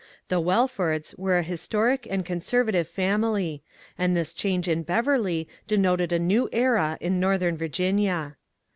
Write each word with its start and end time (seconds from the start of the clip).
The 0.29 0.39
Wellfords 0.41 1.13
were 1.15 1.37
a 1.37 1.43
historic 1.43 2.07
and 2.09 2.25
conservative 2.25 2.87
family, 2.87 3.61
and 3.99 4.17
this 4.17 4.33
change 4.33 4.67
in 4.67 4.81
Beverly 4.81 5.47
denoted 5.67 6.11
a 6.11 6.17
new 6.17 6.49
era 6.51 6.97
in 6.99 7.19
northern 7.19 7.55
Virginia. 7.55 8.35